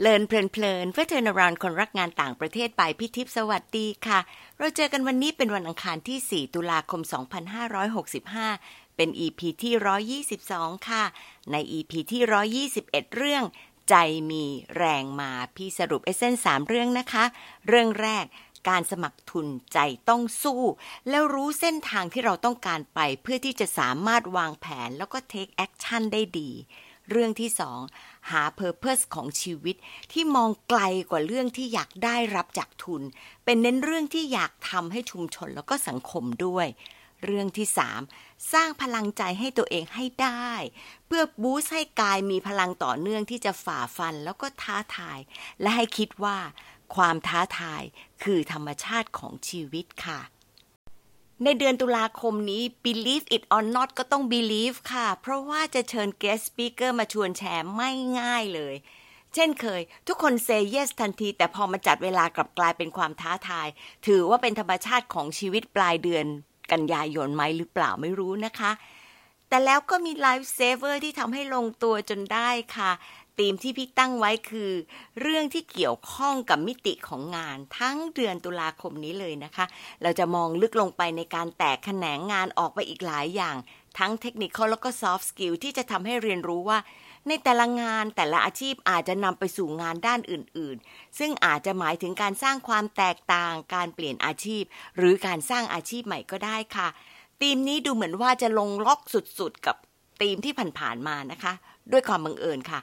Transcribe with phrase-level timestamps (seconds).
[0.00, 4.18] learn เพลินๆเพื่อ turn around คนรักงานต่างประเทศกับพี่ทิพย์สวัสดีค่ะ
[4.58, 7.00] เราเจอกันวันนี้เป็นวันอังคารที่ 4 ตุลาคม
[7.98, 11.04] 2565 เป็น EP ที่ 122 ค่ะ
[11.52, 13.44] ใน EP ที่ 121 เรื่อง
[13.88, 13.94] ใจ
[14.30, 14.44] มี
[14.76, 17.24] แรงมาพี่สรุป essence สามเรื่องนะคะ
[17.68, 18.24] เรื่องแรก
[18.68, 20.62] การสมัครทุนใจต้องสู้
[21.08, 26.50] แล้วรู้เส้นทางที่เราต้องการไปเพื่อที่จะสามารถวางแผนแล้วก็ take action ได้ดี
[27.10, 27.80] เรื่องที่สอง
[28.30, 29.76] หา purpose ของชีวิต
[30.12, 33.02] ที่มองไกลกว่าเรื่องที่อยากได้รับจากทุน
[33.44, 36.66] เป็นเน้นเรื่องที่อยากทำให้ชุมชนแล้วก็สังคมด้วย
[37.24, 38.00] เรื่องที่สาม
[38.52, 40.52] สร้างพลังใจให้ตัวเองให้ได้
[41.06, 45.18] เพื่อบูสต์ให้กายมีพลังต่อเนื่องที่จะฝ่าฟันแล้วก็ท้าทาย
[45.60, 46.38] และให้คิดว่า
[46.94, 47.82] ความท้าทาย
[48.24, 50.20] คือธรรมชาติของชีวิตค่ะ
[51.44, 58.74] ในเดือนตุลาคมนี้ believe it or not ก็ต้อง believe ค่ะ เพราะว่าจะเชิญ guest speaker มาชวนแชร์ไม่ง่ายเลย
[59.34, 63.68] เช่นเคย ทุกคน say yes ทันที แต่พอมาจัดเวลากลับกลายเป็นความท้าทาย
[64.06, 66.26] ถือว่าเป็นธรรมชาติของชีวิตปลายเดือน
[66.72, 68.72] กันยายนไหมหรือเปล่าไม่รู้นะคะ
[69.48, 72.90] แต่แล้วก็มี lifesaver ที่ทำให้ลงตัวจนได้ค่ะ
[73.40, 74.70] ธีมที่พี่ตั้งไว้คือ
[75.20, 79.64] เรื่องที่เกี่ยวข้องกับมิติของงานทั้งเดือนตุลาคมนี้เลยนะคะ
[80.02, 83.56] เราจะมองลึกลงไปในการแตกแขนงงานออกไปอีกหลายอย่าง
[83.98, 86.78] ทั้งเทคนิคแล้วก็ soft skill ที่จะทำให้เรียนรู้ว่า
[87.28, 94.62] ในแต่ละงานแต่ละอาชีพอาจจะนำไปสู่งานด้านอื่น ๆ ซึ่งอาจจะหมายถึงการสร้างความแตกต่าง การเปลี่ยนอาชีพ
[94.96, 96.88] หรือการสร้างอาชีพใหม่ก็ได้ค่ะ
[97.40, 99.76] ธีมนี้ดูเหมือนว่าจะลงล็อกสุดๆกับ
[100.20, 101.52] ธีมที่ผ่านๆมานะคะ
[101.92, 102.80] ด้วยความบังเอิญค่ะ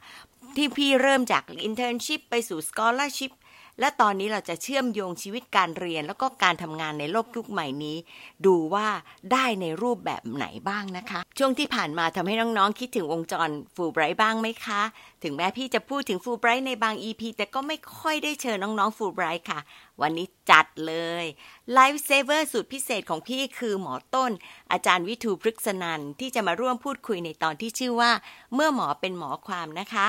[0.55, 3.31] ที่พี่เริ่มจาก internship ไปสู่ scholarship
[3.79, 7.97] และตอนนี้เราจะเชื่อมโยงชีวิตการเรียน แล้วก็การทำงานในโลกยุคใหม่นี้
[8.45, 8.87] ดูว่า
[9.31, 14.81] ได้ในรูปแบบไหนบ้างนะคะ ช่วงที่ผ่านมาทำให้น้องๆ คิดถึงวงจรฟูไบรท์บ้างไหมคะ
[15.23, 19.59] ถึงแม้พี่จะพูดถึงฟูไบรท์ในบาง EP แต่ก็ไม่ค่อยได้เชิญน้องๆฟูไบรท์ค่ะ
[20.01, 21.25] วันนี้จัดเลย
[21.73, 24.31] lifesaver สุดพิเศษของพี่คือหหมอต้น
[24.71, 28.11] อาจารย์วิทูพฤกษนันที่จะมาร่วมพูดคุยในตอนที่ชื่อว่า
[28.53, 30.07] เมื่อหมอเป็นหมอความนะคะ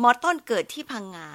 [0.00, 1.28] มอต้นเกิดที่พังงา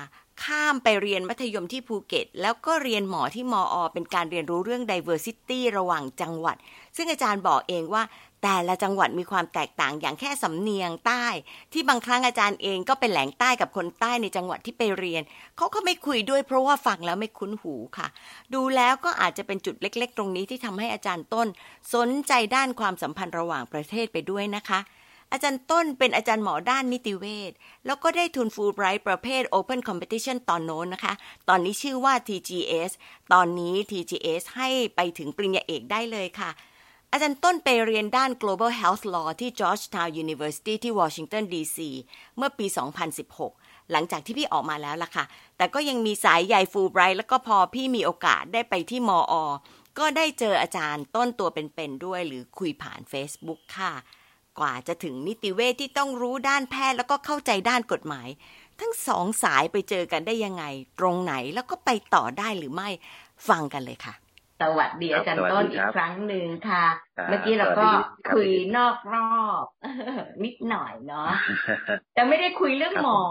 [0.43, 3.83] ข้ามไปเรียนมัธยมที่ภูเก็ต แล้วก็เรียนหมอที่ม.อ.
[3.93, 6.57] เป็นการเรียนรู้เรื่อง diversity ระหว่างจังหวัด
[6.95, 8.03] ซึ่งอาจารย์บอกเองว่า
[8.43, 11.25] แต่ละจังหวัดมีความแตกต่างอย่างแค่สำเนียงใต้
[11.73, 15.21] ที่บางครั้งอาจารย์เองก็เป็นแหล่งใต้กับคนใต้ในจังหวัดที่ไปเรียน
[15.57, 18.07] เขาก็ไม่คุยด้วยเพราะว่าฟังแล้วไม่คุ้นหูค่ะ
[18.53, 21.47] ดูแล้วก็อาจจะเป็นจุดเล็ก ๆ ตรงนี้ที่ทำให้อาจารย์ต้น
[21.93, 24.79] สนใจด้านความสัมพันธ์ระหว่างประเทศไปด้วยนะคะ
[25.31, 27.51] อาจารย์ต้นเป็นอาจารย์หมอด้านนิติเวช
[27.85, 31.13] แล้วก็ได้ทุนฟูลไบรท์ประเภท Open Competition ตอนโน้นนะคะ
[31.49, 32.91] ตอนนี้ชื่อว่า TGS
[33.33, 36.49] ตอนนี้ TGS ให้ไปถึงปริญญาเอกได้เลยค่ะ
[37.11, 41.77] อาจารย์ต้นไปเรียนด้าน Global Health Law ที่ Georgetown University ที่ Washington DC
[42.37, 42.65] เมื่อปี
[43.29, 45.25] 2016หลังจากที่พี่ออกมาแล้วล่ะค่ะ
[45.57, 49.45] แต่ก็ยังมีสายใยฟูลไบรท์แล้วก็พอพี่มีโอกาสได้ไปที่มออ
[49.99, 53.93] ก็ได้เจออาจารย์ต้นตัวเป็นๆด้วยหรือคุยผ่าน Facebook ค่ะ
[54.59, 58.27] กว่าจะถึงนิติเวชที่ต้องรู้ด้านแพทย์แล้วก็เข้าใจด้านกฎหมาย
[58.79, 60.63] ทั้งสองสายไปเจอกันได้ยังไง
[60.99, 62.89] ตรงไหนแล้วก็ไปต่อได้หรือไม่
[63.49, 64.13] ฟังกันเลยค่ะ
[64.61, 66.85] สวัสดีอาจารย์ต้นอีกครั้งหนึ่งค่ะ
[67.29, 67.87] เมื่อกี้เราก็
[68.33, 69.63] คุยนอกรอบ
[70.43, 71.29] นิดหน่อยเนาะ
[72.13, 73.21] แต่ไม่ได้คุยเรื่องหมอ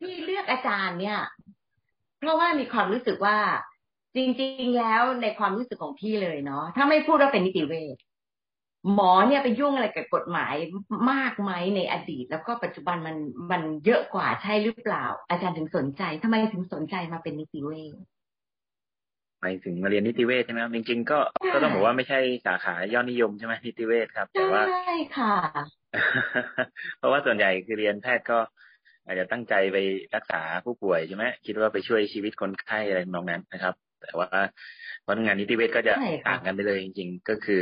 [0.00, 1.20] ที่เลือกอาจารย์เนี่ย
[2.18, 3.38] เพราะว่ามีความรู้สึกว่า
[4.16, 7.96] จริง ๆ แล้วในความรู้สึกของพี่เลยเนาะถ้าไม่พูดว่าเป็นนิติเวช
[8.94, 10.54] หมอเนี่ยไปยุ่งอะไรกับกฎหมาย
[11.12, 13.16] มากไหมในอดีต แล้วก็ปัจจุบันมัน
[13.50, 17.94] มันเยอะกว่าใช่หรือเปล่า อาจารย์ถึงสนใจทำไมถึงสนใจมาเป็นนิติเวช
[19.40, 21.18] หมายถึงมาเรียนนิติเวชใช่ไหมครับจริงๆก็
[21.52, 25.36] ก็ต้องบอกว่าไม่ใช่สาขายอดนิยมใช่ไหมนิติเวชครับ แต่ว่าใช่ค่ะ
[26.98, 28.38] เพราะว่าส่วนใหญ่คือเรียนแพทย์ก็
[29.06, 29.78] อาจจะตั้งใจไป
[30.14, 34.28] รักษาผู้ป่วยใช่ไหมคิดว่าไปช่วยชีวิตคนไข้อะไรมองนั้นนะครับ แต่ว่า
[35.02, 37.60] เพราะงานนิติเวชก็จะใช่ค่ะต่างกันไปเลยจริง ๆ ก็คือ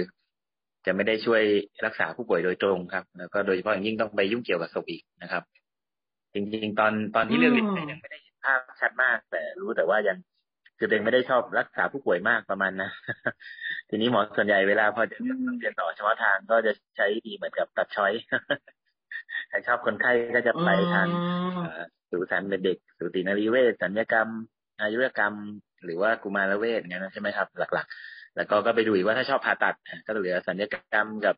[0.86, 1.42] จะไม่ได้ช่วย
[1.86, 5.42] รักษาผู้ป่วยโดยตรงครับ แล้วก็โดยเฉพาะอย่างยิ่งต้องไปยุ่งเกี่ยวกับศพอีกนะครับ
[6.34, 10.18] จริงๆ ตอนตอนที่เรื่องเรียนเนี่ยยังไม่ได้เห็นภาพชัดมาก แต่รู้แต่ว่ายัง
[10.78, 12.90] คือตัวเองไม่ได้ชอบรักษาผู้ป่วยมากประมาณนะ
[13.88, 15.16] ทีนี้หมอส่วนใหญ่เวลาพอจะ
[15.58, 18.12] เรียนต่อเฉพาะทางก็จะใช้วิธีเหมือนกับตัดช้อย
[19.48, 24.28] ใครชอบคนไข้ก็จะไปทางอืมเอ่อสูตินเป็นเด็กสูตินรีเวชสัญญกรรม
[24.80, 25.34] อายุรกรรม
[25.84, 29.74] หรือว่ากุมารเวชเงี้ยนะใช่ไหมครับ หลักๆ แล้วก็ก็ไปดูอีกว่าถ้าชอบผ่าตัด
[30.06, 31.34] ก็เหลือสัญญกรรมกับ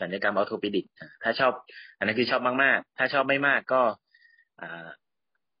[0.00, 0.86] สัญญกรรมออโทปิดิก
[1.22, 1.52] ถ้าชอบ
[1.98, 3.82] อันนั้นคือชอบมากๆ ถ้าชอบไม่มากก็
[4.60, 4.62] อ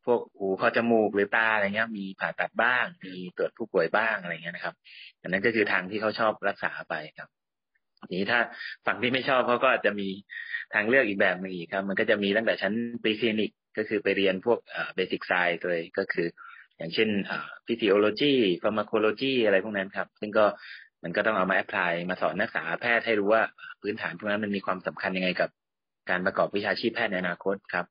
[0.06, 4.74] พวกหูคอจมูกหรือตาอะไรเงี้ย มีผ่าตัดบ้าง มีตรวจผู้ป่วยบ้างอะไรเงี้ยนะครับ
[5.22, 7.28] อันนั้นก็คือทางที่เขาชอบรักษาไปครับ
[8.08, 8.40] ทีนี้ถ้า
[8.86, 10.08] ฝั่งที่ไม่ชอบเขาก็อาจจะมี
[10.74, 14.58] ทางเลือกอีกแบบหนึ่งอีกครับ มันก็จะมีตั้งแต่ชั้น preclinic ก็คือไปเรียนพวก
[14.94, 16.26] basic science เลยก็คือ
[16.82, 17.10] อย่างเช่น
[17.66, 18.32] physiology
[18.62, 20.44] pharmacology อะไรพวกนั้นครับ ซึ่งก็
[21.02, 23.42] มันก็ต้องเอามา apply มาสอนนักศึกษาแพทย์ให้รู้ว่า
[23.82, 25.50] พื้นฐานพวกนั้นมันมีความสำคัญยังไงกับ
[26.10, 27.86] การประกอบวิชาชีพแพทย์ในอนาคตครับ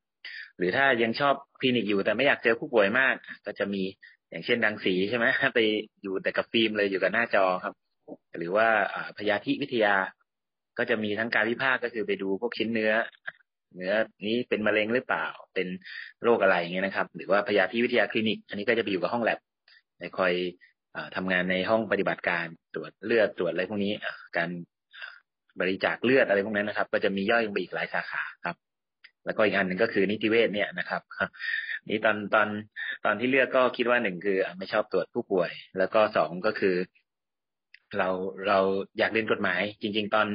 [0.58, 3.14] หรือถ้ายังชอบคลินิกอยู่แต่ไม่อยากเจอผู้ป่วยมาก
[3.46, 3.82] ก็จะมี
[4.30, 5.58] อย่างเช่นรังสีใช่ไหมไป
[6.02, 7.74] อยู่แต่กับฟิล์มเลยอยู่กับหน้าจอครับ
[8.38, 8.68] หรือว่า
[9.18, 9.94] พยาธิวิทยา
[10.78, 12.92] ก็จะมีทั้งการวิพากษ์ก็คือไปดูพวกชิ้นเนื้อ
[13.76, 13.94] เนื้อ
[14.26, 15.68] นี้เป็นมะเร็งหรือเปล่า เป็น
[16.22, 19.38] โรคอะไรเงี้ยนะครับ หรือว่าพยาธิวิทยาคลินิก อันนี้ก็จะไปอยู่กับห้องแลบ
[20.00, 20.32] ในคอย
[21.16, 23.92] ทำงานในห้องปฏิบัติการตรวจเลือดตรวจอะไรพวกนี้
[24.36, 24.50] การ
[25.60, 28.56] บริจาคเลือดอะไรพวกนั้นนะครับ ก็จะมีย่อยไปอีกหลายสาขาครับ
[29.24, 31.02] แล้วก็อีกอันหนึ่งก็คือนิติเวชเนี่ยนะครับ
[31.88, 32.48] นี่ตอนตอน
[33.04, 36.76] ตอนที่เลือกก็คิดว่าหนึ่งคือไม่ชอบตรวจผู้ป่วย แล้วก็สองก็คือ
[37.98, 38.08] เรา
[38.46, 38.58] เรา
[38.98, 40.28] อยากเรียนกฎหมาย จริง ๆ ตอน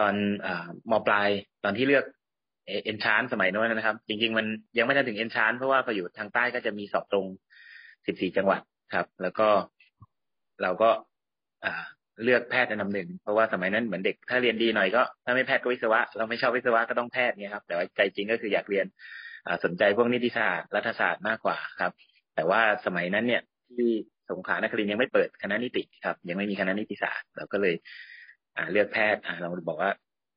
[0.00, 0.14] ตอน
[0.46, 0.48] อ
[0.90, 1.28] มปลาย
[1.64, 2.04] ตอนที่เลือก
[2.84, 4.46] เอ็นชานสมัยโน้นนะครับ จริง ๆ มัน
[4.78, 7.26] ยังไม่ทันถึงเอ็นชานเพราะว่าพออยู่ทางใต้ก็จะมีสอบตรง
[8.06, 8.60] สิบสี่จังหวัด
[8.94, 9.48] ครับ แล้วก็
[10.62, 10.90] เราก็
[11.64, 11.84] อ่า
[12.24, 18.86] เลือกแพทย์อันดับหนึ่ง เพราะว่าสมัยนั้นเหมือนเด็กถ้าเรียนดีหน่อยก็ถ้าไม่แพทย์ก็วิศวะ เราไม่ชอบวิศวะก็ต้องแพทย์เนี่ยครับ แต่ว่าใจจริงก็คืออยากเรียน
[19.64, 21.92] สนใจพวกนิติศาสตร์รัฐศาสตร์มากกว่าครับ
[22.34, 23.42] แต่ว่าสมัยนั้นเนี่ย
[23.76, 23.90] ที่
[24.30, 27.74] สงขลานครินยังไม่เปิดคณะนิติครับ ยังไม่มีคณะนิติศาสตร์เราก็เลย
[28.56, 29.90] อ่าเลือกแพทย์อ่าเราบอกว่า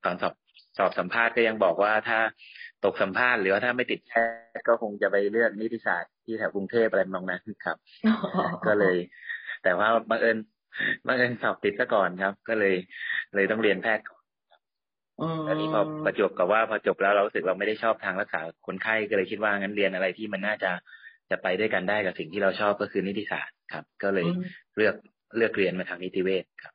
[0.05, 0.33] ตอนสอบ
[0.77, 2.19] สอบสัมภาษณ์ก็ยังบอกว่าถ้า
[2.85, 4.13] ตกสัมภาษณ์หรือว่าถ้าไม่ติดแพ
[4.55, 7.77] ทย์ก็คงจะไปเลือกนิติศาสตร์ที่แถวกรุงเทพอะไรมองนั้นครับ
[8.67, 8.97] ก็เลย
[9.63, 10.37] แต่ว่าบังเอิญ
[11.07, 12.75] บังเอิญสอบติดซะก่อนครับ ก็เลย
[13.35, 14.21] เลยต้องเรียนแพทย์ก่อน
[15.49, 20.71] อันนี้พอประจบกับว่าพอจบแล้วเราสึกเราไม่ได้ชอบทางรักษาคนไข้ก็เลยคิดว่างั้นเรียนอะไรที่มันน่าจะ
[21.31, 24.27] จะไปด้วยกันได้กับสิ่งที่เราชอบก็คือนิติศาสตร์ครับ ก็เลย
[24.77, 24.95] เลือก
[25.37, 26.73] เลือกเรียนมาทางนิติเวชครับ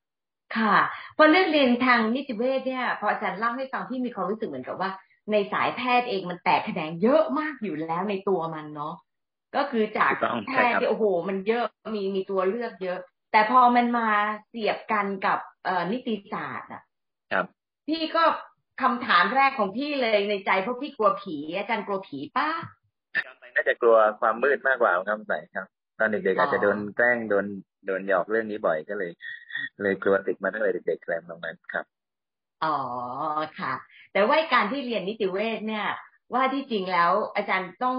[0.57, 0.77] ค่ะ
[1.17, 4.91] พอเลือกเรียนทางนิติเวชเนี่ยพออาจารย์เล่าให้ฟังที่มีความรู้สึกเหมือนกับว่า
[5.33, 8.95] ในสายแพทย์เองมันแตกแขนงเยอะมากอยู่แล้วในตัวมันเนาะ
[9.57, 10.13] ก็คือจาก
[10.49, 11.65] แพทย์ที่โอ้โห มันเยอะ
[11.95, 12.99] มีมีตัวเลือกเยอะ
[13.33, 14.09] แต่พอมันมา
[14.49, 16.83] เสียบกันกับเอ่อนิติศาสตร์อะ
[17.33, 17.47] ครับ
[17.89, 18.25] พี่ก็
[18.83, 22.49] คำถามแรกของพี่เลยในใจเพราะพี่กลัวผีอาจารย์กลัวผีป้า
[23.55, 25.67] น่าจะกลัวความมืดมากกว่าครับใส่ครับ
[25.99, 27.47] ตอนเด็กๆอาจจะโดนแกล้งโดน
[27.87, 29.13] โดนหยอกเรื่องนี้บ่อยก็เลย
[29.83, 31.85] เลยกลัวติดมาตั้งแต่เด็กๆแรงตรงนั้นครับ
[32.65, 32.77] อ๋อ
[33.59, 33.73] ค่ะ
[34.13, 35.87] แต่ว่าการที่เรียนนิติเวชเนี่ย
[36.35, 37.99] ว่าที่จริงแล้วอาจารย์ต้อง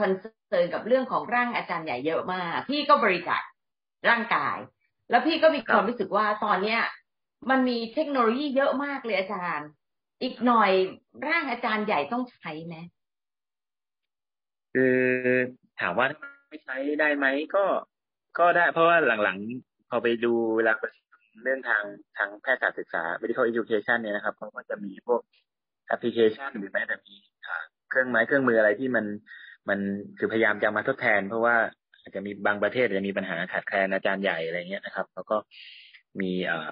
[0.00, 3.42] คอนเซิร์นกับเรื่องของร่างอาจารย์ใหญ่เยอะมาก พี่ก็บริจาค
[4.08, 4.56] ร่างกาย
[5.10, 6.80] แล้วพี่ก็มีความรู้สึกว่าตอนเนี้ย
[7.50, 9.68] มันมีเทคโนโลยีเยอะมากเลยอาจารย์
[10.22, 10.70] อีกหน่อย
[11.26, 12.74] ร่างอาจารย์ใหญ่ต้องใช้ไหม
[14.74, 14.98] คือ
[15.80, 16.06] ถามว่า
[16.50, 17.64] ไม่ใช้ได้ไหมก็
[18.38, 20.72] ก็ได้เพราะว่าหลังๆพอไปดูเวลา
[21.42, 21.84] เรื่องทาง
[22.18, 25.20] ทางแพทยศึกษา medical education เนี่ยนะครับเขาก็จะมีพวก
[25.86, 27.14] แอปพลิเคชันหรือแม้แต่มี
[27.90, 29.06] เครื่องไม้เครื่องมืออะไรที่มัน
[29.68, 29.78] มัน
[30.18, 31.56] คือพยายามจะมาทดแทน เพราะว่า
[32.00, 35.36] อาจจะมีบางประเทศจะมีปัญหาขาดแคลนอาจารย์ใหญ่อะไรเงี้ยนะครับ แล้วก็
[36.20, 36.68] มีเอ่อ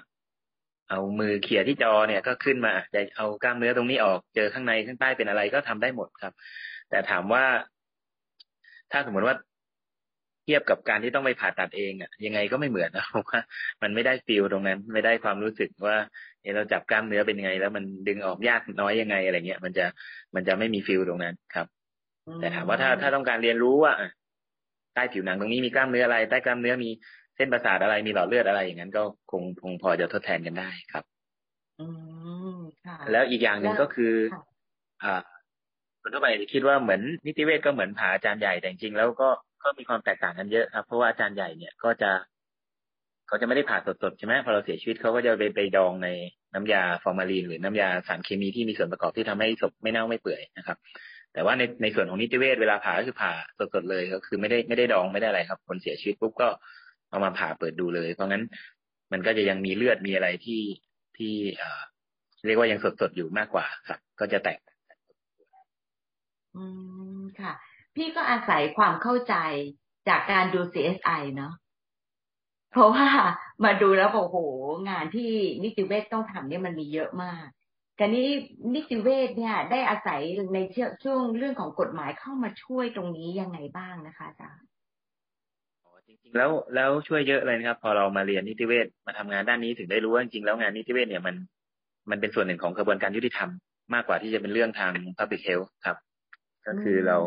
[0.89, 6.33] เอามือเขี่ยที่จอเนี่ยก็ขึ้นมาจะเอากล้ามเนื้อตรงนี้ออกเจอข้างในข้างใต้เป็นอะไรก็ทำได้หมดครับ
[6.89, 7.43] แต่ถามว่า
[8.91, 9.35] ถ้าสมมติว่า
[10.45, 13.41] เทียบกับการที่ต้องไปผ่าตัดเองอะยังไงก็ไม่เหมือนนะผมว่า
[13.83, 15.95] มันไม่ได้ฟิลตรงนั้น ไม่ได้ความรู้สึกว่า
[16.55, 19.85] เราจับกล้ามเนื้อเป็นยังไง แล้วมันดึงออกยากน้อยยังไงอะไรเงี้ยมันจะ
[20.35, 21.67] มันจะไม่มีฟิลตรงนั้นครับ
[22.39, 23.93] แต่ถามว่าถ้าถ้าต้องการเรียนรู้ว่า
[24.93, 26.89] ใต้ผิวหนังตรงนี้มีกล้ามเนื้ออะไร ใต้กล้ามเนื้อมี
[27.35, 31.03] เส้นประสาทอะไรมีหลอดเลือดอะไรอย่างนั้นก็คงคงพอจะทดแทนกันได้ครับ
[31.79, 31.87] อื
[32.55, 34.13] มค่ะแล้วอีกอย่างหนึ่งก็คือ
[35.03, 35.21] อ่า
[36.01, 39.29] คนทั่วไปคิดว่าเหมือนนิติเวชก็เหมือนผ่าอาจารย์ใหญ่แต่จริงๆแล้วก็
[39.65, 42.11] ก็มีความแตกต่างกันเยอะครับ เพราะว่าอาจารย์ใหญ่เนี่ยก็จะ
[43.27, 46.09] เขาจะไม่ได้ผ่าสดๆใช่ไหมพอเราเสียชีวิตเขาก็จะไปไปดองใน
[46.53, 50.77] น้ำยาฟอร์มาลีนหรือน้ำยาสารเคมีที่มีส่วนประกอบที่ทำให้ศพไม่เน่าไม่เปื่อยนะครับ
[51.33, 53.33] แต่ว่าในในส่วนของนิติเวชเวลาผ่าก็คือผ่า
[53.73, 56.47] สดๆเลยก็คือไม่ได้ไม่ได้ดองไม่ได้อะไรครับ คนเสียชีวิตปุ๊บก็
[57.09, 58.43] เอามาผ่าเปิดดูเลย เพราะงั้น
[59.11, 60.61] มันก็จะยังมีเลือดมีอะไรที่
[61.17, 61.81] ที่เอ่อ
[62.45, 64.59] เรียกว่ายังสดๆอยู่มากกว่าครับ ก็จะแตก
[66.55, 66.63] อื
[67.19, 67.53] มค่ะ
[67.95, 69.35] พี่ก็อาศัยความเข้าใจ
[70.07, 71.53] จากการดู CSI เนาะ
[72.71, 73.07] เพราะว่า
[73.63, 74.37] มาดูแล้วโอ้โห
[74.89, 75.31] งานที่
[75.63, 77.45] นิติเวศต้องทำเนี่ยมันมีเยอะมาก
[77.99, 78.27] การนี้
[78.75, 80.21] นิติเวศเนี่ย ได้อาศัย
[80.53, 80.59] ใน
[81.03, 84.65] ช่วงเรื่องของกฎหมายเข้ามาช่วยตรงนี้ยังไงบ้างนะคะอาจารย์
[86.07, 91.35] จริงๆแล้วแล้วช่วยเยอะเลยนะครับ พอเรามาเรียนนิติเวศมาทำงานด้านนี้ถึงได้รู้ว่าจริงๆแล้วงานนิติเวศเนี่ยมัน
[92.09, 93.49] มันเป็นส่วนหนึ่งของกระบวนการยุติธรรม
[93.93, 95.97] มากกว่าที่จะเป็นเรื่องทาง public health ครับ
[96.67, 97.17] ก็คือเรา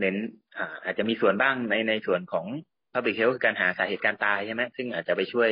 [0.00, 0.16] เน้น
[0.84, 2.46] อาจจะมีส่วนบ้างในในส่วนของ
[2.92, 5.48] Public Health คือการหาสาเหตุการตายใช่ไหมซึ่งอาจจะไปช่วย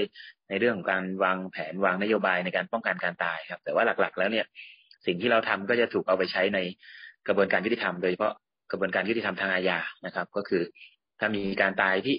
[0.48, 4.46] ในเรื่องของการวางแผนวางนโยบายในการป้องกันการตายครับ แต่ว่าหลักๆ แล้วเนี่ย
[5.06, 6.58] สิ่งที่เราทำก็จะถูกเอาไปใช้ใน
[7.28, 8.34] กระบวนการยุติธรรมโดยเฉพาะ
[8.70, 10.62] กระบวนการยุติธรรมทางอาญานะครับ ก็คือ
[11.20, 12.16] ถ้ามีการตายที่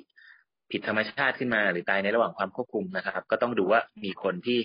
[0.71, 4.59] ผิดธรรมชาติขึ้นมา หรือตายในระหว่างความควบคุมนะครับ ก็ต้องดูว่ามีคนที่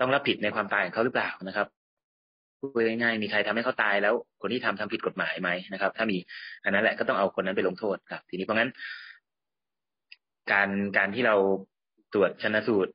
[0.00, 1.66] ต้องรับผิดในความตายของเขาหรือเปล่านะครับ
[2.60, 6.18] พูดง่ายๆมีใครทำให้เขาตายแล้ว คนที่ทำทำผิดกฎหมายไหมนะครับ ถ้ามี
[6.64, 8.70] อันนั้นแหละก็ต้องเอาคนนั้นไปลงโทษครับ ทีนี้เพราะงั้น
[10.52, 11.36] การการที่เรา
[12.14, 12.92] ตรวจชนสูตร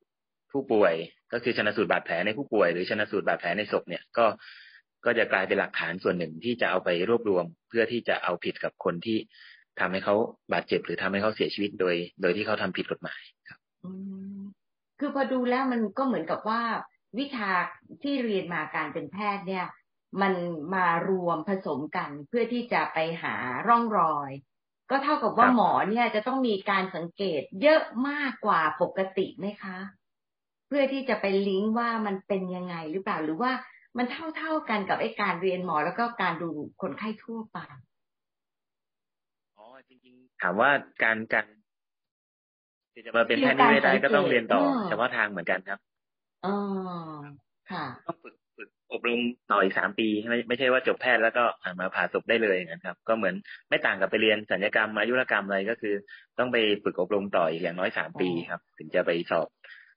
[0.52, 0.94] ผู้ป่วย
[1.34, 4.26] ก็คือชนสูตรบาดแผลในผู้ป่วย หรือชนสูตรบาดแผลในศพเนี่ยก็
[5.06, 9.18] ก็จะกลายเป็นหลักฐานส่วนหนึ่งที่จะเอาไปรวบรวม เพื่อที่จะเอาผิดกับคนที่
[9.80, 10.16] ทำให้เขา
[10.54, 13.60] บาดเจ็บ หรือทำให้เขาเสียชีวิตโดย โดยที่เขาทำผิดกฎหมายครับ
[15.00, 16.62] คือพอดูแล้วมันก็เหมือนกับว่า
[17.20, 17.50] วิชา
[18.04, 19.66] ที่เรียนมาการเป็นแพทย์เนี่ย
[20.22, 20.34] มัน
[20.76, 23.36] มารวมผสมกันเพื่อที่จะไปหา
[23.68, 24.32] ร่องรอย
[24.90, 29.78] ก็เท่ากับว่าหมอเนี่ยจะต้องมีการสังเกตเยอะมากกว่าปกติไหมคะ
[30.68, 33.52] เพื่อที่จะไปลิงก์ว่ามันเป็นยังไงหรือเปล่าหรือว่า
[33.98, 36.50] มันเท่าเท่ากันกับไอ้การเรียนหมอแล้วก็การดู
[36.82, 37.58] คนไข้ทั่วไป
[39.58, 40.70] อ๋อจริงๆถามว่า
[41.04, 41.46] การการ
[43.08, 45.80] จะมาเป็นแพทย์นิเวศได้ก็ต้องเรียนต่อเฉพาะทางเหมือนกันครับ
[46.46, 46.56] อ๋อ
[47.72, 49.20] ค่ะต้องฝึกฝึกอบรม
[49.52, 51.44] ต่ออีกสามปีไม่ไม่ใช่ว่าจบแพทย์แล้วก็
[51.80, 53.36] มาผ่าศพได้เลยนะครับ ก็เหมือน
[53.70, 55.96] ไม่ต่างกับไปเรียนสัญญกรรมอายุรกรรมอะไรก็คือ
[56.40, 59.48] ต้องไปฝึกอบรมต่ออีกอย่างน้อยสามปีครับ ถึงจะไปสอบ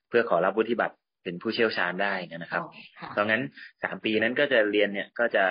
[0.09, 2.63] เพื่อขอรับวุฒิบัตรเป็นผู้เชี่ยวชาญได้นะครับ
[3.17, 3.43] ดังนั้น
[3.85, 5.45] สามปีนั้นก็จะเรียนเนี่ยก็จะ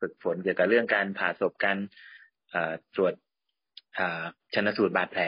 [0.00, 1.78] ฝึกฝนเกี่ยวกับเรื่องการผ่าศพการ
[2.94, 3.14] ตรวจ
[4.54, 5.24] ชนสูตรบาดแผล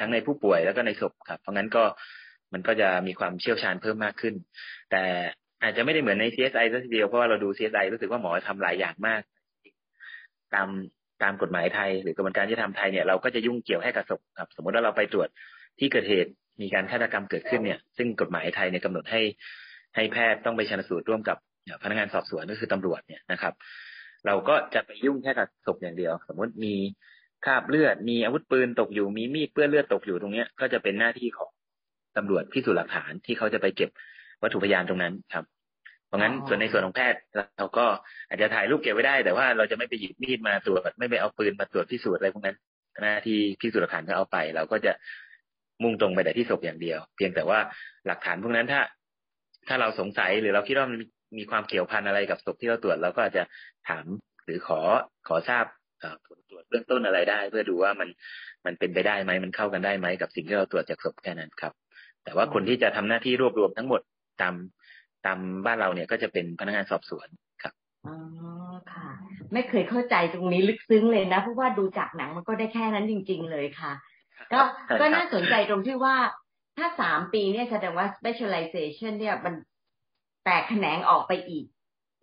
[0.00, 1.84] ทั้งในผู้ป่วยแล้วก็ในศพครับ เพราะงั้นก็
[2.54, 4.34] มันก็จะมีความเชี่ยวชาญเพิ่มมากขึ้น
[4.90, 5.02] แต่
[5.62, 9.22] อาจจะไม่ได้เหมือนใน CSI ซะทีเดียวเพราะว่าเราดู CSI รู้สึกว่าหมอทำหลายอย่างมาก
[10.54, 10.68] ตาม
[11.22, 15.28] ตามกฎหมายไทย หรือกระบวนการที่ทำไทยเนี่ยเราก็จะยุ่งเกี่ยวให้กับศพครับ สมมติว่าเราไปตรวจ
[15.78, 16.30] ที่เกิดเหตุ
[16.62, 19.20] มีการฆาตกรรมเกิดขึ้นเนี่ย ซึ่งกฎหมายไทยเนี่ยกำหนดให้
[19.96, 21.36] ให้แพทย์ต้องไปชันสูตรร่วมกับ
[21.82, 23.54] พนักงานสอบสวนก็คือตำรวจเนี่ยนะครับ
[24.26, 26.74] เราก็จะไปยุ่งแค่กับศพอย่างเดียว สมมติมี
[27.44, 31.50] คราบเลือดมีอาวุธปืนตกอยู่มีมีดเปื้อนเลือดตกอยู่ตรงเนี้ยก็จะเป็นหน้าที่ของ
[32.16, 33.90] ตำรวจพิสูจน์หลักฐานที่เขาจะไปเก็บ
[34.42, 35.44] วัตถุพยานตรงนั้นครับ
[36.06, 37.20] เพราะงั้นส่วนในส่วนของแพทย์
[37.58, 37.86] เราก็
[38.28, 42.56] อาจจะถ่ายรูปเก็บไว้ได้ แต่ว่าเราจะไม่ไปหยิบมีดมาตรวจไม่ไปเอาปืนมาตรวจพิสูจน์อะไรพวกนั้น
[43.02, 44.92] หน้าที่พิสูจน์หลักฐานก็เอาไป เราก็จะ
[45.82, 47.58] มุ่งตรงไปแต่ที่ศพอย่างเดียว เพียงแต่ว่า
[48.06, 48.80] หลักฐานพวกนั้นถ้า
[49.68, 50.98] ถ้าเราสงสัยหรือเราคิดว่ามัน
[51.38, 53.42] มีความเกี่ยวพันอะไรกับศพที่เราตรวจเราก็อาจจะ
[53.88, 54.04] ถาม
[54.44, 54.80] หรือขอ
[55.28, 55.64] ขอทราบ
[56.26, 58.08] ผลตรวจเบื้องต้นอะไรได้ เพื่อดูว่ามัน
[58.66, 61.72] มันเป็นไปได้ไหมมันเข้ากันได้ไหมกับสิ่งที่เราตรวจจากศพแค่นั้นครับ
[62.24, 64.00] แต่ว่าคนที่จะทำหน้าที่รวบรวมทั้งหมด
[64.40, 64.54] ตาม
[65.26, 67.28] ตามบ้านเราเนี่ยก็จะเป็นพนักงานสอบสวน
[67.62, 67.74] ครับ
[68.06, 68.14] อ๋อ
[68.92, 69.08] ค่ะ
[69.52, 73.92] ไม่เคยเข้าใจตรงนี้ลึกซึ้งเลยนะเพราะว่าดูจากหนังมันก็ได้แค่นั้นจริง ๆ เลยค่ะ
[74.52, 74.60] ก็
[75.00, 76.16] ก็น่าสนใจตรงที่ว่า
[76.78, 79.54] ถ้าสามปีเนี่ยแสดงว่า specialization เนี่ยมัน
[80.44, 81.66] แตกแขนงออกไปอีก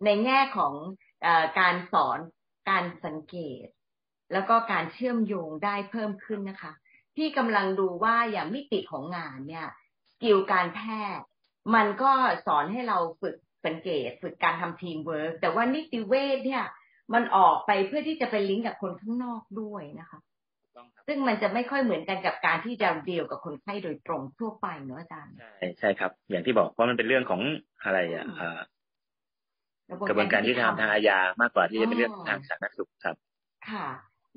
[0.04, 0.72] ในแง่ของ
[1.26, 1.28] อ
[1.60, 2.18] การสอน
[2.70, 3.66] การสังเกต
[4.32, 6.72] แล้วก็การเชื่อมโยงได้เพิ่มขึ้นนะคะ
[7.16, 10.80] พี่กำลังดูว่าอย่างมิติของงานเนี่ย skill การแพ
[11.16, 11.24] ทย์
[11.74, 12.12] มันก็
[12.46, 13.36] สอนให้เราฝึก
[13.66, 16.64] สังเกต ฝึกการทำทีมเวิร์กแต่ว่านิติเวชเนี่ย
[17.14, 20.20] มันออกไปเพื่อที่จะไปลิงก์กับคนข้างนอกด้วยนะคะ
[21.06, 27.40] ซึ่งมันจะไม่ค่อยเหมือนกันกับการที่จะเดียวกับคนไข้โดยตรงทั่วไปเนอะอาจารย์ ใช่ใช่ครับ อย่างที่บอกเพราะมันเป็นเรื่องของ
[27.84, 28.26] อะไรอะ
[30.08, 33.16] กระบวนการที่ทำทางอาญามากกว่าที่จะเป็นเรื่องทางสาธารณสุขครับ
[33.70, 33.86] ค่ะ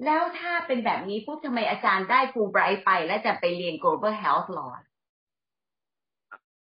[0.06, 4.72] แล้วถ้าเป็นแบบนี้ปุ๊บทำไมอาจารย์ได้ฟูไบรท์ไป แล้วจะไปเรียน global health law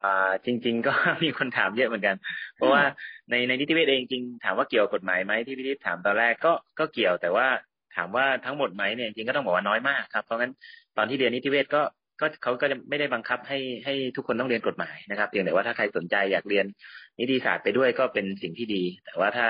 [0.04, 0.92] อ่าจริง ๆ ก็
[1.24, 2.16] มีคนถามเยอะเหมือนกัน
[2.56, 2.82] เพราะว่า
[3.30, 7.46] ในในนิติเวชเองจริงถามว่าเกี่ยวกับกฎหมายไหมที่พี่ทิพถามตอนแรกก็ก็เกี่ยวแต่ว่า
[7.96, 10.52] ถามว่าทั้งหมดไหมเนี่ยจริงก็ต้องบอกว่าน้อยมากครับเพราะงั้น
[10.96, 11.82] ตอนที่เรียนนิติเวชก็
[12.20, 16.66] ก็เขาก็จะไม่ได้บังคับให้ให้ทุกคนต้องเรียนกฎหมายนะครับเพียงแต่ว่าถ้าใครสนใจอยากเรียน
[17.20, 19.46] นิติศาสตร์ไปด้วยก็เป็นสิ่งที่ดี แต่ว่าถ้า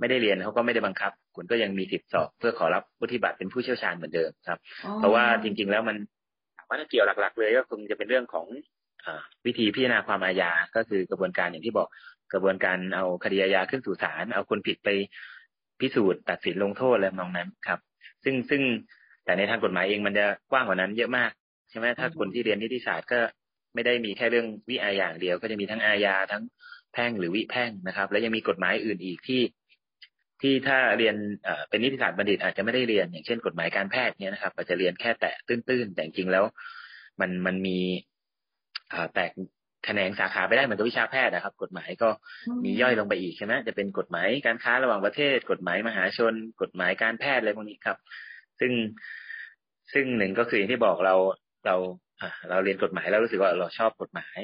[0.00, 4.58] ไม่ได้เรียนเขาก็ไม่ได้บังคับ คุณก็ยังมีสิทธิ์สอบเพื่อขอรับวุฒิบัตรเป็นผู้เชี่ยวชาญเหมือนเดิมครับ
[4.98, 5.96] เพราะว่าจริง ๆ แล้วมัน
[6.68, 8.83] ว่าถ้าเกี่ยวหลัก ๆ เลยก็คงจะเป็นเรื่องของอ
[9.46, 11.88] วิธีพิจารณาความอาญา ก็คือกระบวนการอย่างที่บอก
[12.32, 14.88] กระบวนการเอาคดีอาญาขึ้นสู่ศาลเอาคนผิดไป
[15.80, 17.80] พิสูจน์ตัดสินลงโทษอะไรมองนั้นครับ
[18.24, 18.62] ซึ่งซึ่ง
[19.24, 21.30] แต่ในทางกฎหมายเองมันจะกว้างกว่านั้นเยอะมาก
[21.70, 23.20] ใช่ไหมถ้าคนที่เรียนนิติศาสตร์ก็
[23.74, 26.42] ไม่ได้มีแค่เรื่องวิอาอย่างเดียว ก็จะมีทั้งอาญาทั้ง
[26.92, 29.42] แพ่งหรือวิแพ่งนะครับ แล้วยังมีกฎหมายอื่นอีกที่
[30.42, 31.16] ที่ถ้าเรียน
[31.68, 36.44] เป็นนิติศาสตร์บัณฑิตอาจจะไม่ได้เรียนอย่างเช่น กฎหมายการแพทย์เนี่ยนะครับอาจจะเรียนแค่แตะตื้นๆ แต่จริงแล้ว
[37.20, 37.78] มันมันมี
[39.14, 39.30] แตก
[39.84, 42.08] แขนงสาขาไปได้เหมือนกับวิชาแพทย์นะครับ กฎหมายก็
[42.64, 47.98] มีย่อยลงไปอีกใช่ไหมจะเป็นกฎหมายการค้าระหว่างประเทศ กฎหมายมหาชน กฎหมายการแพทย์อะไรพวกนี้ครับ
[48.60, 48.72] ซึ่ง
[49.92, 51.14] ซึ่งหนึ่งก็คืออย่างที่บอกเรา
[51.66, 51.76] เรา
[52.50, 54.38] เราเรียนกฎหมายแล้วรู้สึกว่าเราชอบกฎหมาย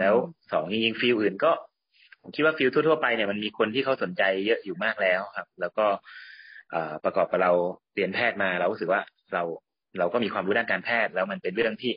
[0.00, 0.14] แล้ว
[0.52, 1.52] สองยิงฟิลอื่นก็
[2.22, 5.86] ผมคิดว่า field ทั่วๆไปเนี่ยมันมีคนที่เขาสนใจเยอะอยู่มากแล้วครับ แล้วก็
[7.04, 7.52] ประกอบกับเรา
[7.94, 9.00] เรียนแพทย์มาเรารู้สึกว่า
[9.34, 9.42] เรา
[9.98, 11.92] เราก็มีความรู้ด้านการแพทย์ แล้วมันเป็นเรื่องที่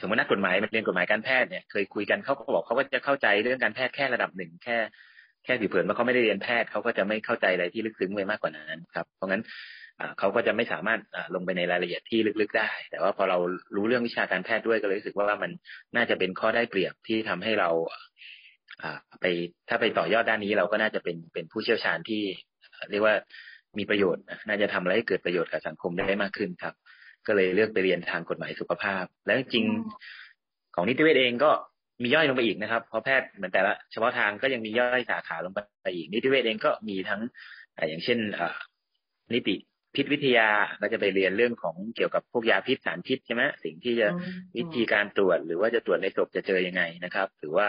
[0.00, 4.76] สมมตินักกฎหมายเรียนกฎหมายการแพทย์เนี่ยเคยคุยกันเขาก็บอกเขาก็จะเข้าใจเรื่องการแพทย์แค่ระดับหนึ่งแค่
[5.44, 9.42] แค่ผิวเผินว่าเขาไม่ได้เรียนแพทย์เขาก็จะไม่เข้าใจอะไรที่ลึกซึ้งไปมากกว่านั้นครับ เพราะงั้น
[10.18, 11.00] เขาก็จะไม่สามารถ
[11.34, 13.38] ลงไปในรายละเอียดที่ลึกๆได้ แต่ว่าพอเรา
[13.76, 15.50] รู้เรื่องวิชาการแพทย์ด้วยก็เลยรู้สึกว่ามัน
[15.96, 17.70] น่าจะเป็นข้อได้เปรียบที่ทำให้เรา
[19.20, 19.24] ไป
[19.68, 22.22] ถ้าไปต่อยอดด้านนี้เราก็น่าจะเป็นเป็นผู้เชี่ยวชาญที่
[22.90, 23.14] เรียกว่า
[23.78, 26.74] มีประโยชน์ น่าจะทำอะไรให้เกิดประโยชน์กับสังคมได้มากขึ้นครับ
[27.26, 29.66] ก็เลยเลือกไปเรียนทางกฎหมายสุขภาพ แล้วจริง
[30.74, 31.50] ของนิติเวชเองก็
[32.02, 37.20] มีย่อยลงไปอีกนะครับ เพราะแพทย์เหมือนแต่ละเฉพาะทางก็ยังมีย่อยสาขาลงไปอีก นิติเวชเองก็มีทั้ง
[37.88, 38.18] อย่างเช่น
[39.34, 39.54] นิติ
[39.94, 40.48] พิษวิทยา
[40.78, 44.08] เราจะไปเรียนเรื่องของเกี่ยวกับพวกยาพิษสารพิษใช่ไหมสิ่งที่จะ
[44.56, 47.66] วิธีการตรวจ หรือว่าจะตรวจในศพจะเจอยังไงนะครับ หรือว่า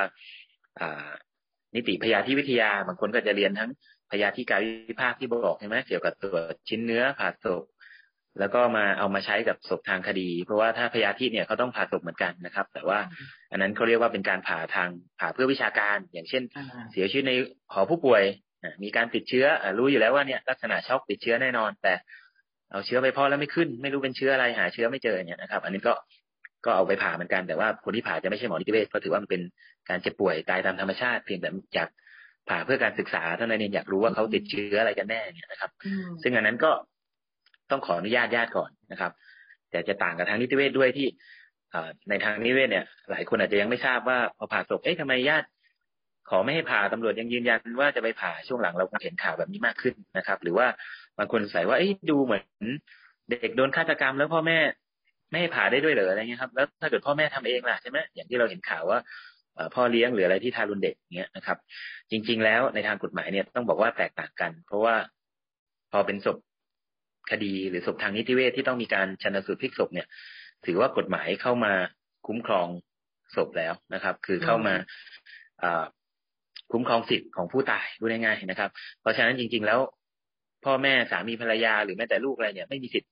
[0.80, 1.10] อ่า
[1.76, 3.70] นิติพยาธิวิทยาบางคนก็จะเรียนทั้ง
[4.12, 7.64] พยาธิกายวิภาคที่บอกใช่ไหมเกี่ยวกับตรวจชิ้นเนื้อผ่าศพ
[8.40, 13.00] แล้วก็มาเอามาใช้กับศพทางคดี เพราะว่าถ้าพยาธิเนี่ยเขาต้องผ่าศพเหมือนกันนะครับ แต่ว่า
[13.52, 16.44] อันนั้นเขาเรียกว่าเป็นการผ่าทางผ่าเพื่อวิชาการ อย่างเช่น
[16.92, 17.34] เสียชีวิตใน
[17.74, 18.24] หอผู้ป่วย
[18.84, 19.46] มีการติดเชื้อ
[19.78, 21.94] รู้อยู่แล้วว่าเนี่ยลักษณะช็อกติดเชื้อแน่นอน แต่
[22.72, 25.94] เอาเชื้อไปพอแล้วไม่ขึ้น ไม่รู้เป็นเชื้ออะไรหาเชื้อไม่เจอเนี่ยนะครับ อันนี้ก็
[26.66, 29.42] ก็เอาไปผ่าเหมือนกันแต่ว่าคนที่ผ่าจะไม่ใช่หมอนิติเวชเพราะถือว่ามันเป็น
[29.90, 31.90] การเจ็บป่วยตายตามธรรมชาติเพียงแต่อยาก
[32.50, 35.72] ผ่าเพื่อการศึกษาเท่านั้นเองอยากรู้ว่าเขาติดเชื้ออะไรกันแน่เนี่ยนะครับ
[36.24, 36.72] ซึ่งอันนั้นก็
[37.72, 39.12] ต้องขออนุญาตญาติก่อนนะครับ
[39.72, 41.08] แต่จะต่างกับทางนิติเวชด้วยที่
[42.10, 45.48] ในทางนิติเวชเนี่ย หลายคนอาจจะยังไม่ทราบว่าพอผ่าศพเอ๊ะทำไมญาติ
[46.30, 50.68] ขอไม่ให้ผ่าตำรวจยังยืนยันว่าจะไปผ่าช่วงหลังเราเห็นข่าวแบบนี้มากขึ้นนะครับ หรือว่า
[51.18, 52.44] บางคนใส่ว่าเอ๊ะดูเหมือน
[53.30, 54.58] เด็กโดนฆาตกรรมแล้วพ่อแม่
[55.30, 59.00] ไม่ให้ผ่าได้ด้วยเหรออะไรเงี้ยครับแล้วถ้าเกิดพ่อแม่ทำเองล่ะใช่ไหมอย่างที่เราเห็นข่าวว่า
[59.76, 61.58] พ่อเลี้ยงหรืออะไรที่ทารุณเด็กเงี้ยนะครับ
[62.12, 64.96] จริง ๆ แล้วในทางกฎหมายเนี่ยต้องบอกว่าแตกต่างกัน เพราะว่า
[65.92, 66.38] พอเป็นศพ
[67.32, 70.08] คดีหรือศพทางนิติเวชที่ต้องมีการชันสูตรพลิกศพเนี่ย
[70.66, 71.74] ถือว่ากฎหมายเข้ามา
[72.28, 72.68] คุ้มครอง
[73.36, 74.76] ศพแล้วนะครับ คือเข้ามา
[76.72, 78.70] คุ้มครองสิทธิ์ของผู้ตายพูดง่ายๆนะครับ
[79.02, 79.80] เพราะฉะนั้นจริง ๆ แล้ว
[80.66, 83.12] พ่อแม่สามีภรรยาหรือแม้แต่ลูกอะไรเนี่ยไม่มีสิทธิ์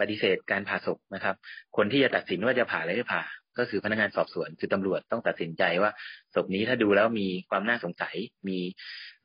[0.00, 1.34] ปฏิเสธการผ่าศพนะครับ
[1.76, 3.22] คนที่จะตัดสินว่าจะผ่าหรือไม่ผ่า
[3.58, 5.90] ก็คือพนักงานสอบสวนคือตำรวจต้องตัดสินใจว่า
[6.34, 8.14] ศพนี้ถ้าดูแล้วมีความน่าสงสัย
[8.48, 8.58] มี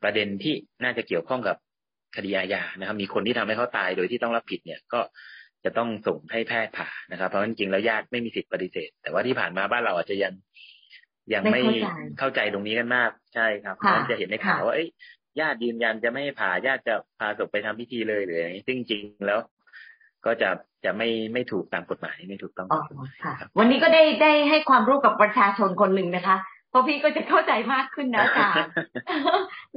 [0.04, 1.58] ประเด็นที่น่าจะเกี่ยวข้องกับ
[2.16, 5.02] คดีอาญานะครับ มีคนที่ทำให้เขาตายโดยที่ต้องรับผิดเนี่ยก็
[5.64, 10.34] จะต้องส่งให้แพทย์ผ่านะครับ เพราะจริงๆแล้วญาติไม่มีสิทธิ์ปฏิเสธ แต่ว่าที่ผ่านมาบ้านเราอาจจะยัง
[11.34, 11.62] ยังไม่
[12.20, 14.76] เข้าใจตรงนี้กันมากใช่ครับเพราะจะเห็นในข่าวว่า
[15.40, 19.40] ญาติยืนยันจะไม่ให้ผ่าญาติจะพาศพไปทำพิธีเลยหรืออะไรซึ่งจริงแล้ว
[20.26, 20.50] ก็จะ
[20.86, 22.82] จะไม่ไม่ถูกตามกฎหมายไม่ถูกต้องอ๋อ
[23.24, 28.72] ค่ะ วันนี้ก็ได้ได้ให้ความรู้กับประชาชนคนหนึ่งนะคะเพราะพี่ก็จะเข้าใจมากขึ้นนะอาจารย์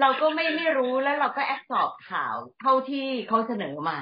[0.00, 3.98] เราก็ไม่ไม่รู้แล้วเราก็แอบสอบข่าวเท่าที่เขาเสนอมา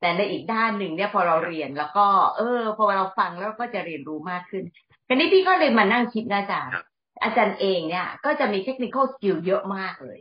[0.00, 4.64] แต่ในอีกด้านหนึ่งเนี่ยพอเราเรียนแล้วก็ เออ พอเราฟังแล้วก็จะเรียนรู้มากขึ้น
[5.08, 6.74] ทีนี้พี่ก็เลยมานั่งคิดนะอาจารย์
[7.24, 10.18] อาจารย์เองเนี่ย ก็จะมี technical skill เยอะมากเลย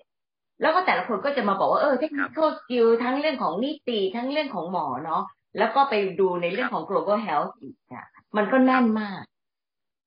[0.62, 5.24] แล้วก็แต่ละคนก็จะมาบอกว่าเออ technical skill ทั้งเรื่องของนิติทั้งเรื่องของหมอเนาะ
[5.58, 8.06] แล้วก็ไปดูในเรื่องของ global health อีกเนี่ย
[8.38, 9.22] มันก็แน่นมาก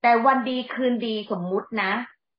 [0.03, 1.93] แต่วันดีคืนดีสมมุตินะ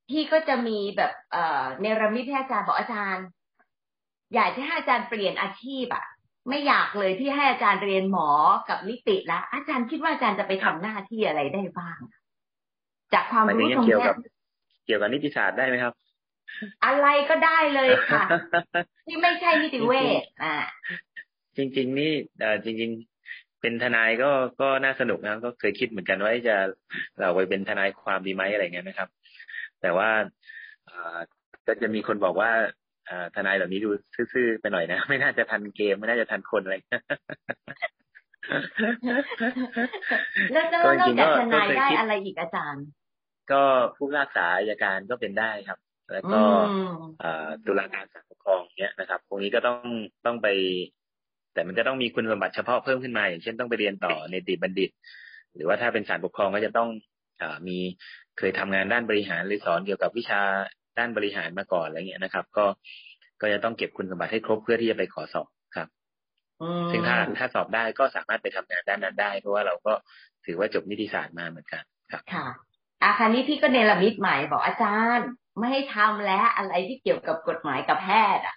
[0.09, 3.25] พี่ก็จะมีแบบเอ่อเนรมิตให้อาจารย์บอกอาจารย์
[4.33, 6.05] อยากให้อาจารย์เปลี่ยนอาชีพอะ
[6.49, 8.29] ไม่อยากเลยที่ให้อาจารย์เรียนหมอ
[8.69, 11.99] กับนิติแล้วอาจารย์คิดว่าอาจารย์จะไปทำหน้าที่อะไรได้บ้าง
[13.13, 13.97] จากความรู้ตรงนี้
[14.85, 15.93] เกี่ยวกับนิติศาสตร์ได้ไหมครับ
[16.85, 18.23] อะไรก็ได้เลยค่ะ
[19.07, 20.55] ที่ไม่ใช่นิติเวชอ่า
[21.57, 22.13] จริง ๆ นี่
[22.63, 23.12] จริงๆ
[23.63, 26.57] เป็นทนายก็ก็น่าสนุกนะก็เคยคิดเหมือนกันว่าจะ
[27.19, 29.09] เราไปเป็นทนายความดีไหมอะไรเงี้ยนะครับ
[29.81, 30.09] แต่ว่า
[31.67, 32.51] ก็จะมีคนบอกว่า
[33.35, 33.89] ทนายเหล่านี้ดู
[34.33, 36.75] ซื่อๆไปหน่อยนะ ไม่น่าจะทันเกม ไม่น่าจะทันคนอะไร
[40.51, 42.85] แล้วนอกจากทนายได้อะไรอีกอาจารย์
[43.51, 43.63] ก็
[43.95, 45.79] ผู้รักษาอายการก็เป็นได้ครับ
[46.13, 46.41] แล้วก็
[47.65, 49.79] ตุลาการศาลปกครองเนี้ยนะครับพวกนี้ก็ต้อง
[50.25, 50.47] ต้องไป
[51.53, 54.89] แต่มันจะต้องมีคุณสมบัติเฉพาะเพิ่มขึ้นมาอย่างเช่นต้องไปเรียนต่อในติบัณฑิต
[55.55, 56.89] หรือว่าถ้าเป็นศาลปกครองก็จะต้อง
[57.41, 57.77] อมี
[58.37, 60.41] เคยทำงานด้านบริหารหรือสอนเกี่ยวกับวิชา
[60.97, 62.65] ด้านบริหารมาก่อนอะไรเงี้ยนะครับ ก็
[63.41, 65.87] ก็จะต้องเก็บคุณสมบัติให้ครบเพื่อที่จะไปขอสอบครับ
[66.91, 69.93] ซึ่งถ้าถ้าสอบได้ก็สามารถไปทำงานด้านนั้นได้ เพราะว่าเราก็
[70.45, 72.47] ถือว่าจบนิติศาสตร์มาเหมือนกันครับ ค่ะ
[73.03, 78.55] อาคารนี้พี่ก็เนรมิตใหม่บอกอาจารย์ ไม่ให้ทำแล้วอะไรที่เกี่ยวกับกฎหมายกับแพทย์อะ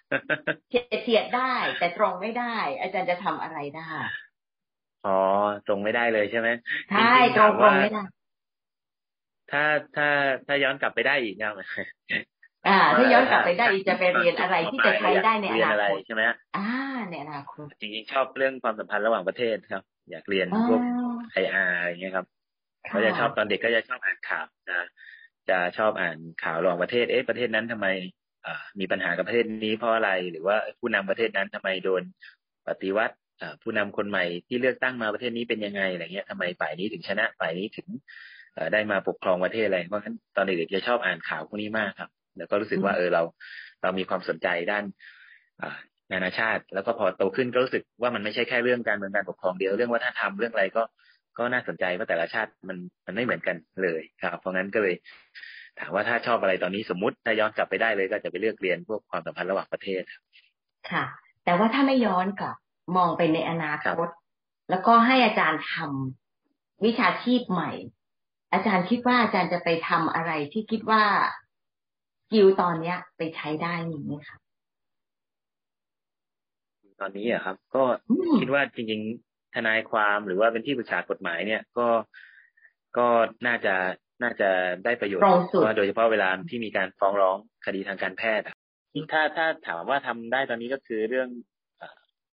[0.70, 3.90] เฉียดเฉียดได้ แต่ตรงไม่ได้ อาจารย์จะทำอะไรได้
[5.06, 5.18] อ๋อ
[5.66, 6.48] ตรงไม่ได้เลยใช่ไหม
[6.90, 8.02] ใช่ตรงตรงไม่ได้
[9.50, 9.62] ถ้า
[9.96, 10.08] ถ้า
[10.46, 11.52] ถ้าย้อนกลับไปได้อีกเนี่ย
[12.68, 16.22] อ่า ถ้าย้อนกลับไปได้อีกจะไปเรียนอะไรที่จะใช้ได้ในอนาคตใช่ไหม
[16.56, 16.68] อ่า
[17.10, 20.80] ในอนาคตจริงๆชอบเรื่องความสัมพันธ์ระหว่างประเทศครับ อยากเรียนพวก
[21.32, 22.26] ไออาร์อย่างเงี้ยครับ
[22.92, 24.76] ก็จะชอบตอนเด็กก็จะชอบอ่านข่าวจะ
[25.50, 27.86] จะชอบอ่านข่าวระหว่างประเทศ เอ๊ะประเทศนั้นทำไม
[28.80, 32.02] มีปัญหากับประเทศนี้เพราะอะไร หรือว่าผู้นำประเทศนั้นทำไมโดน
[32.68, 33.14] ปฏิวัติ
[33.62, 37.88] ผู้นำคนใหม่ที่เลือกตั้งมาประเทศนี้เป็นยังไงอะไรเงี้ยทำไมฝ่ายนี้ถึงชนะฝ่ายนี้ถึง
[38.72, 43.22] ได้มาปกครองประเทศอะไร เพราะฉะนั้นตอนเด็กๆจะชอบอ่านข่าวพวกนี้มากครับ แล้วก็รู้สึกว่าเออเรา
[43.82, 44.84] เรามีความสนใจด้าน
[46.12, 50.82] นานาชาติ แล้วก็พอโตขึ้นก็รู้สึกว่ามันไม่ใช่แค่เรื่องการเมืองการปกครองเดียวเรื่องวัฒนธรรมเรื่องอะไรก็
[51.38, 54.94] ก็น่าสนใจว่าแต่ละชาติมันมันไม่เหมือนกันเลยครับ เพราะงั้นก็เลย
[55.78, 60.02] ถามว่าถ้าชอบอะไรตอนนี้สมมติถ้าย้อนกลับไปได้เลยก็จะไปเลือกเรียนพวกความสัมพันธ์ระหว่างประเทศ
[60.90, 61.04] ค่ะ
[61.44, 62.56] แต่ว่าถ้าไม่ย้อนกลับ
[62.96, 64.08] มองไปในอนาคต
[64.70, 67.72] แล้วก็ให้อาจารย์ทำวิชาชีพใหม่
[68.52, 71.02] อาจารย์คิดว่าอาจารย์จะไปทำอะไรที่คิดว่า
[72.32, 74.36] กิวตอนเนี้ย ไปใช้ได้ไหมคะ
[77.00, 77.82] ตอนนี้อะครับ ก็
[78.40, 81.88] คิดว่าจริงๆ ทนายความหรือว่าเป็นที่ปรึกษากฎหมายเนี่ยก็
[82.98, 83.06] ก็
[83.46, 83.74] น่าจะ
[84.22, 84.50] น่าจะ
[84.84, 88.44] ได้ประโยชน์เพราะโดยเฉพาะเวลาที่มีการฟ้องร้องคดีทางการแพทย์
[89.12, 91.28] ถ้าถ้าถามว่าทำได้ตอนนี้ก็คือเรื่อง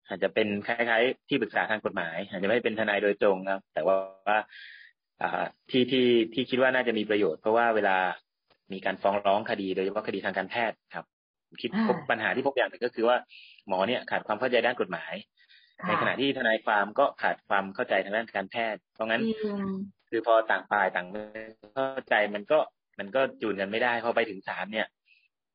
[0.09, 3.97] อาจจะเป็นคล้ายๆ ที่ปรึกษาทางกฎหมาย อาจจะไม่เป็นทนายโดยตรงครับแต่ว่า
[4.29, 4.39] ว่า
[5.71, 7.97] ที่ที่ที่คิดว่าน่าจะมีประโยชน์เพราะว่าเวลา
[8.73, 11.05] มีการฟ้องร้องคดีโดยเฉพาะคดีทางการแพทย์ครับ
[11.63, 13.17] คิดพบปัญหาที่พบอย่างหนึ่งก็คือว่า
[13.69, 15.13] หมอเนี่ยขาดความเข้าใจด้านกฎหมาย
[15.87, 19.23] ในขณะที่ทนายความก็ขาดความเข้าใจทางด้านการแพทย์ เพราะงั้น
[20.11, 21.07] คือพอต่างฝ่ายต่าง
[21.75, 22.59] เข้าใจมันก็
[22.99, 24.87] มันก็จูนกันไม่ได้พอไปถึงศาลเนี่ย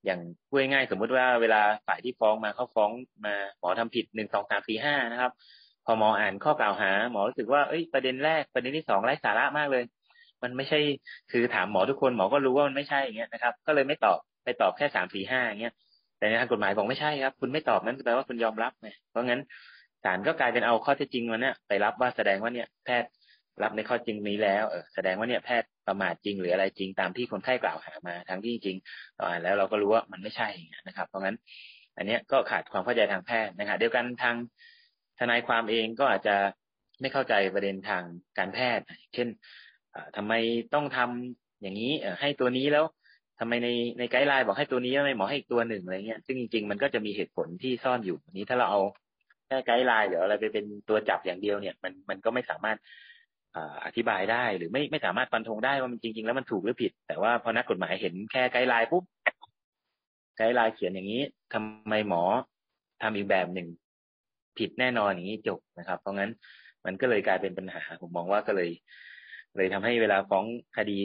[0.05, 2.91] อย่างพูดง่ายๆสมมุติว่าเวลาฝ่ายที่ฟ้องมาเขาฟ้อง
[3.25, 5.31] มาหมอทำผิดหนึ่งสองสามสี่ห้านะครับ
[5.85, 9.83] พอหมออ่านข้อกล่าวหา หมอรู้สึกว่าเอ้ยประเด็นแรกประเด็นที่สองไร้สาระมากเลย
[10.43, 10.79] มันไม่ใช่
[11.31, 15.73] คือถามหมอทุกคนหมอก็รู้ว่ามันไม่ใช่อย่างเงี้ยนะครับ ก็เลยไม่ตอบไปตอบแค่สามสี่ห้าอย่างเงี้ย
[16.17, 19.41] แต่ในทางกฎหมายบอกไม่ใช่ครับ คุณไม่ตอบนั้นแปลว่าคุณยอมรับไงเพราะงั้น
[20.03, 23.09] ศาลก็กลายเป็นเอาข้อเท็จจริงมันเนี่ยไปรับว่าแสดงว่าเนี่ยแพทย์
[23.63, 28.77] รับในข้อจริงนี้แล้วเออแสดงว่าเนี่ยแพทย์ประมาทจริงหรืออะไรจริงตามที่คนไข้กล่าวหามาทั้งที่จริง
[29.19, 30.49] ต่อแล้วเราก็รู้ว่ามันไม่ใช่
[30.87, 31.37] นะครับ เพราะงั้น
[31.97, 34.35] อันนี้ก็ขาดความเข้าใจทางแพทย์นะครับเดียวกันทาง
[35.19, 36.35] ทนายความเองก็อาจจะ
[37.01, 38.03] ไม่เข้าใจประเด็นทาง
[38.37, 39.27] การแพทย์ เช่น
[40.15, 40.33] ทำไม
[40.73, 42.85] ต้องทำอย่างนี้ให้ตัวนี้แล้ว
[43.39, 48.81] ทำไมในในไกด์ไลน์บอกให้ตัวนี้ไมหมอให้อีกตัวหนึ่งอะไรเงี้ยซึ่งจริง ๆ มันก็จะมีเหตุผลที่ซ่อนอยู่นี้ถ้าเราเอา
[49.47, 52.77] แค่ไกด์ไลน์เดี๋ยวอะไรไปเป็นตัวจับอย่างเดียวเนี่ย มันมันก็ไม่สามารถ
[53.85, 59.03] อธิบายได้หรือไม่ไม่สามารถฟันธงได้ว่ามันจริง ๆ แล้วมันถูกหรือผิด แต่ว่าพอนักกฎหมายเห็นแค่ไกด์ไลน์ปุ๊บ
[60.37, 61.21] ไกด์ไลน์เขียนอย่างนี้
[61.53, 62.23] ทำไมหมอ
[63.03, 63.67] ทำอีกแบบหนึ่ง
[64.57, 66.31] ผิดแน่นอนอย่างนี้จบนะครับ เพราะงั้น
[66.85, 68.69] มันก็เลยกลายเป็นปัญหาผมมองว่าก็เลย
[69.57, 70.45] เลยทำให้เวลาฟ้อง
[70.77, 70.99] คดี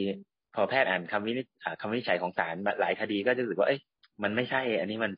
[0.55, 1.47] พอแพทย์อ่านคำวินิจ
[1.81, 3.81] คำวินิจฉัยของศาลหลายคดีก็จะรู้สึกว่าเอ้ย
[4.23, 5.11] มันไม่ใช่ อันนี้มัน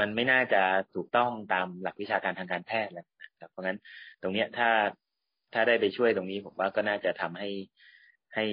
[0.00, 0.62] มันไม่น่าจะ
[0.94, 3.06] ถูกต้องตามหลักวิชาการทางการแพทย์แล้ว
[3.50, 3.78] เพราะงั้น
[4.22, 4.68] ตรงเนี้ยถ้า
[5.52, 7.50] ถ้าได้ไปช่วยตรงนี้ ผมว่าก็น่าจะทำให้
[8.34, 8.44] ให้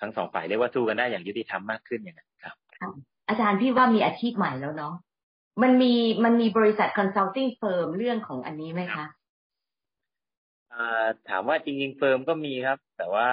[0.00, 2.56] ทั้งสองฝ่ายเรียกว่าสู้กันได้อย่างยุติธรรมมากขึ้นอย่างนั้นครับ
[3.28, 4.94] อาจารย์พี่ว่ามีอาชีพใหม่แล้วเนาะ
[5.62, 5.92] มันมี
[6.24, 9.04] มันมีบริษัท consulting firm เรื่องของอันนี้ไหมคะ
[11.28, 13.28] ถามว่าจริงๆ firm ก็มีครับ แต่ว่า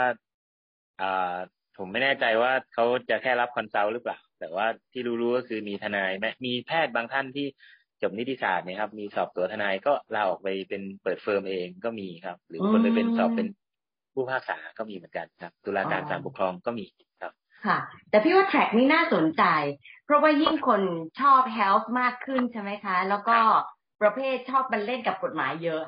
[1.77, 7.47] ผมไม่แน่ใจว่าเขาจะแค่รับ consult หรือเปล่า แต่ว่าที่รู้ๆก็คือมีทนายแม้มีแพทย์บางท่านที่
[8.01, 13.47] จบนิติศาสตร์เนี่ยครับ มีสอบตั๋วทนายก็ลาออกไปเป็นเปิด firm เองก็มีครับ หรือคนไปเป็นสอบเป็น
[14.13, 16.85] ผู้พิพากษาก็มีเหมือนกันครับตุลาการศาลปกครองก็มี
[17.21, 17.33] ครับ
[17.65, 17.77] ค่ะ
[18.09, 19.43] แต่พี่ว่า track นี้น่าสนใจ
[20.05, 20.81] เพราะว่ายิ่งคน
[21.19, 23.37] ชอบ health มากขึ้นใช่ไหมคะ แล้วก็
[24.01, 25.83] ประเภทชอบบันเล่นกับกฎหมายเยอะ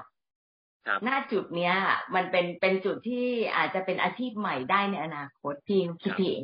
[1.03, 1.75] หน้าจุดเนี้ย
[2.15, 6.43] มันเป็นเป็นจุดที่อาจจะเป็นอาชีพใหม่ได้ในอนาคตพี่คิดพี่เอง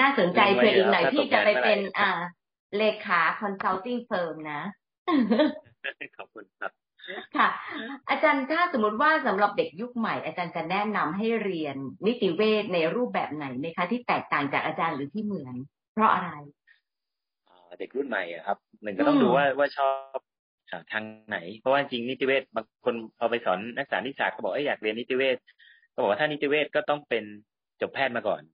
[0.00, 2.10] น่าสนใจเพื่ออีกหน่อยที่จะไปเป็นอ่า
[2.78, 4.62] เลขา consulting firm นะ
[6.16, 6.72] ขอบคุณครับ
[7.36, 7.48] ค่ะ
[8.10, 11.76] อาจารย์ถ้าสมมติว่าสำหรับเด็กยุคใหม่ อาจารย์จะแนะนำให้เรียน
[12.06, 15.54] นิติเวชในรูปแบบไหนไหมคะ ที่แตกต่างจากอาจารย์หรือที่เหมือน
[15.92, 16.30] เพราะอะไร
[17.78, 20.18] เด็กรุ่นใหม่อะครับหนึ่งก็ต้องดูว่าว่าชอบ
[20.92, 25.36] ทางไหน เพราะว่าจริงนิติเวชบางคนพอไปสอนนักศึกษานิสาก็บอกอยากเรียนนิติเวช
[25.92, 27.24] ก็บอกว่าถ้านิติเวชก็ต้องเป็น
[27.80, 28.42] จบแพทย์มาก่อน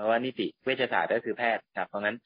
[0.00, 2.16] ราะว่านิติเวชศาสตร์ก็คือแพทย์ครับ เพราะงั้น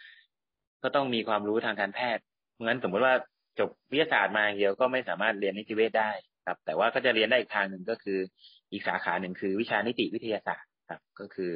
[0.83, 3.15] ก็ต้องมีความรู้ทางการแพทย์ เพราะงั้นสมมติว่า
[3.59, 6.11] จบวิทยาศาสตร์มาอย่างเดียวก็ไม่สามารถเรียนนิติเวชได้
[6.47, 8.19] ครับ แต่ว่าก็จะเรียนได้อีกทางหนึ่งก็คือ
[8.73, 11.53] อีกสาขาหนึ่งคือวิชานิติวิทยาศาสตร์ครับ ก็คือ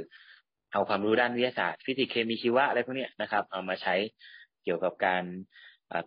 [0.73, 3.95] เอาความรู้ด้านวิทยาศาสตร์ฟิสิกส์เคมีชีวะอะไรพวกนี้นะครับ เอามาใช้
[4.65, 5.23] เกี่ยวกับการ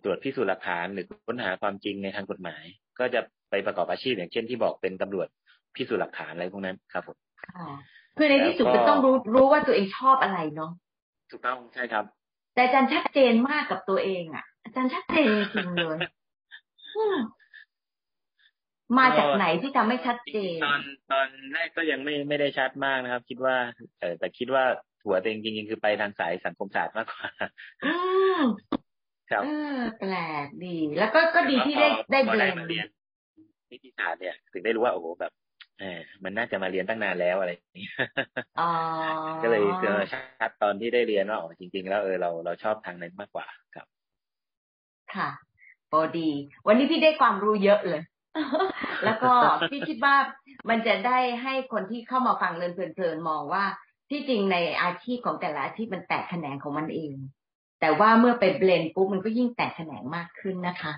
[0.02, 2.64] ตรวจพิสูจน์หลักฐานหรือค้นหาความจริงในทางกฎหมาย
[2.98, 3.20] ก็จะ
[3.50, 5.28] ไปประกอบอาชีพอย่างเช่นที่บอกเป็นตำรวจ
[5.76, 7.16] พิสูจน์หลักฐานอะไรพวกนั้นครับผม
[8.16, 10.72] คือในที่สุดจะต้องรู้รู้ว่าตัวเองชอบอะไรเนาะ
[11.30, 12.04] ถูกต้องใช่ครับ
[12.54, 15.98] แต่อาจารย์ชัดเจนมากกับตัวเองอะ อาจารย์ชัดเจนจริงเลย
[18.98, 20.80] มาจากไหนที่ทำให้ชัดเจน ตอน
[21.12, 23.56] ตอนแรกก็ยังไม่ไม่ได้ชัดมากนะครับ คิดว่า
[24.00, 24.64] เออแต่คิดว่า
[25.04, 27.28] หัวตัวเองจริงๆคือไปทางสายสังคมศาสตร์มากกว่า
[27.84, 27.94] อื
[28.38, 28.42] ม
[29.30, 32.86] ครับเออแปลกดี แล้วก็ก็ดีที่ได้ได้พอเบลได้นมาเรียน
[33.70, 35.32] นิติศาสตร์เนี่ย ถึงได้รู้ว่าโอ้โหแบบ
[35.80, 37.86] เออมันน่าจะมาเรียนตั้งนานแล้วอะไรอย่างนี้
[38.60, 38.70] อ๋อ
[39.42, 43.86] ก็เลยเจอชัดตอนที่ได้เรียนว่าอ๋อจริง ๆ แล้วเออเราเราชอบทางนั้นมากกว่าครับ
[45.14, 45.30] ค่ะ
[45.90, 46.28] พอดี
[46.66, 48.02] วันนี้พี่ได้ความรู้เยอะเลย
[49.04, 49.32] แล้วก็
[49.70, 50.16] พี่คิดว่า
[50.68, 53.64] มันจะได้ให้คนที่เข้ามาฟังเรียนเพลินๆมองว่า
[54.10, 57.14] ที่จริงในอาชีพของแต่ละอาชีพมันแตกแขนงของมันเอง
[57.80, 60.92] แต่ว่าเมื่อไปเบลนปุ๊บมันก็ยิ่งแตกแขนงมากขึ้นนะคะ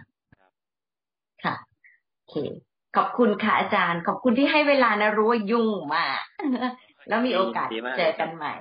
[1.44, 1.54] ค่ะ
[2.14, 2.34] โอเค
[2.96, 6.20] ขอบคุณค่ะอาจารย์ ขอบคุณที่ให้เวลานะรู้ว่ายุ่งมาก
[7.08, 8.54] แล้วมีโอกาสดีมากเจอกันใหม่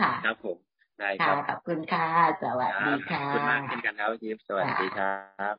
[0.00, 0.56] ค่ะ ครับผม
[0.98, 2.06] ได้คค่ะรับขอบคุณค่ะ
[2.42, 5.54] สวัสดีค่ะขอบคุณมากเช่นกันครับยิปสวัสดีครับ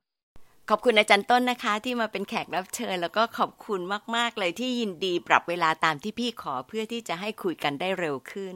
[0.69, 3.79] ขอบคุณอาจารย์ต้นนะคะ ที่มาเป็นแขกรับเชิญ แล้วก็ขอบคุณ
[4.15, 8.55] มาก ๆ เลยที่ยินดีปรับเวลาตามที่พี่ขอเพื่อที่จะให้คุยกันได้เร็วขึ้น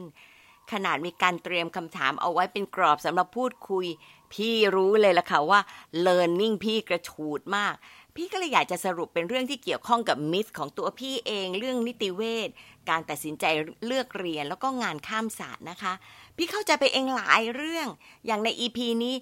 [0.72, 3.86] ขนาดมีการเตรียมคำถามเอาไว้เป็นกรอบสำหรับพูดคุย
[4.34, 5.60] พี่รู้เลยละค่ะว่า
[6.06, 7.74] learning พี่กระฉูดมาก
[8.20, 12.48] พี่ก็เลยอยากจะสรุปเป็นเรื่องที่เกี่ยวข้องกับมิสของตัวพี่เองเรื่องนิติเวช
[12.88, 13.44] การตัดสินใจ
[13.86, 15.92] เลือกเรียนแล้วก็งานข้ามศาสตร์นะคะ
[16.36, 17.88] พี่เข้าใจไปเองหลายเรื่อง
[18.26, 19.14] อย่างใน EP นี้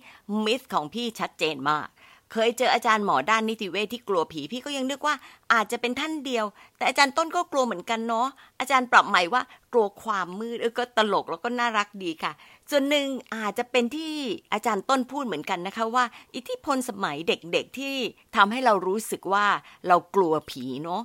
[0.45, 1.89] มิสของพี่ชัดเจนมาก
[2.33, 5.15] เคยเจออาจารย์หมอด้านนิติเวชที่กลัวผีพี่ก็ยังนึกว่า
[5.53, 6.45] อาจจะเป็นท่านเดียว
[6.77, 8.29] แต่อาจารย์ต้นก็กลัวเหมือนกันเนาะ
[8.61, 12.33] อาจารย์ปรับใหม่ว่ากลัวความมืดเออก็ตลกแล้วก็น่ารักดีค่ะ
[12.71, 14.15] ส่วนหนึ่งอาจจะเป็นที่
[14.53, 17.97] อาจารย์ต้นพูดเหมือนกันนะคะว่า อิทธิพลสมัยเด็กๆที่
[18.37, 19.47] ทำให้เรารู้สึกว่า
[19.87, 21.03] เรากลัวผีเนาะ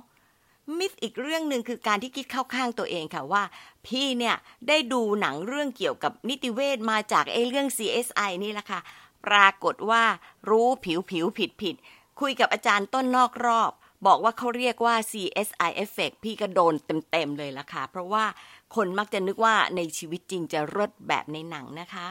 [0.78, 3.42] มิสอีกเรื่องหนึ่งคือการที่คิดเข้าข้างตัวเองค่ะว่า
[3.86, 4.36] พี่เนี่ย
[4.68, 8.80] ได้ดูหนังเรื่องเกี่ยวกับนิติเวชมาจากไอ้เรื่อง CSI นี่แหละค่ะ
[9.26, 10.02] ปรากฏว่า
[10.50, 11.74] รู้ผิวผิวผิดผิด
[12.20, 13.72] คุยกับอาจารย์ต้นนอกรอบ
[14.06, 16.74] บอกว่าเขาเรียกว่า CSI effect พี่ก็โดน
[17.10, 18.24] เต็มๆเลยล่ะค่ะ เพราะว่า
[18.74, 22.06] คนมักจะนึกว่าในชีวิตจริงจะรดแบบในหนังนะคะ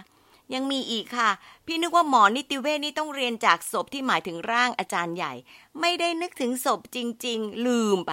[0.53, 1.29] ยังมีอีกค่ะ
[1.65, 5.33] พี่นึกว่าหมอนิติเวชนี่ต้องเรียนจากศพที่หมายถึงร่างอาจารย์ใหญ่
[5.79, 8.11] ไม่ได้นึกถึงศพจริง ๆ ลืมไป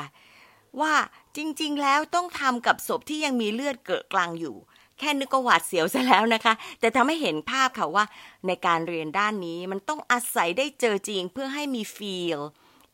[0.80, 0.94] ว่า
[1.36, 4.56] จริง ๆ แล้วต้องทำกับศพที่ยังมีเลือดเกิดกลางอยู่
[4.98, 8.04] แค่นึกก็หวาดเสียวซะแล้วนะคะ แต่ทำให้เห็นภาพค่ะว่า
[8.46, 12.38] ในการเรียนด้านนี้มันต้องอาศัยได้เจอจริงเพื่อให้มีฟีล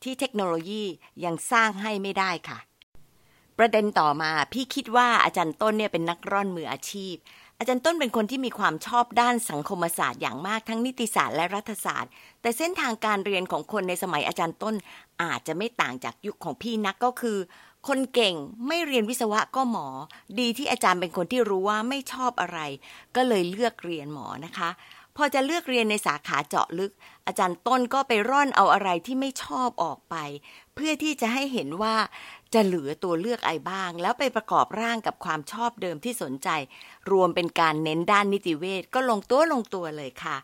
[0.02, 0.84] ที่เทคโนโลยี
[1.24, 2.58] ยังสร้างให้ไม่ได้ค่ะ
[3.58, 7.14] ประเด็นต่อมาพี่คิดว่าอาจารย์ต้นเนี่ยเป็นนักร่อนมืออาชีพ
[7.58, 14.74] อาจารย์ต้นเป็นคนที่มีความชอบด้านสังคมศาสตร์อย่างมากทั้งนิติศาสตร์และรัฐศาสตร์ แต่เส้นทางการเรียนของคนในสมัยอาจารย์ต้น
[15.22, 17.38] อาจจะไม่ต่างจากยุคของพี่นักก็คือ
[17.88, 18.34] คนเก่ง
[18.66, 19.86] ไม่เรียนวิศวะก็หมอ
[20.40, 22.58] ดีที่อาจารย์เป็นคนที่รู้ว่าไม่ชอบอะไร
[23.16, 24.70] ก็เลยเลือกเรียนหมอนะคะ
[25.16, 26.92] พอจะเลือกเรียนในสาขาเจาะลึก
[27.26, 30.16] อาจารย์ต้นก็ไปร่อนเอาอะไรที่ไม่ชอบออกไป
[30.74, 31.96] เพื่อที่จะให้เห็นว่า
[32.54, 36.48] จะเหลือตัวเลือกไอบ้าง แล้วไปประกอบร่างกับความชอบเดิมที่สนใจ
[37.10, 40.36] รวมเป็นการเน้นด้านนิติเวชก็ลงตัวลงตัวเลยค่ะ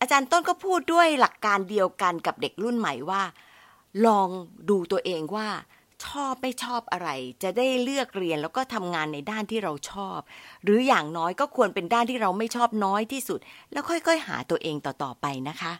[0.00, 3.22] อาจารย์ต้นก็พูดด้วยหลักการเดียวกันกับเด็กรุ่นใหม่ว่า
[4.06, 4.28] ลอง
[4.70, 5.48] ดูตัวเองว่า
[6.06, 7.08] ชอบไม่ชอบอะไร
[7.42, 10.18] จะได้เลือกเรียนแล้วก็ทำงานในด้านที่เราชอบ
[10.64, 13.40] หรืออย่างน้อยก็ควรเป็นด้านที่เราไม่ชอบน้อยที่สุด
[13.72, 15.72] แล้วค่อยๆ หาตัวเองต่อๆไปนะคะ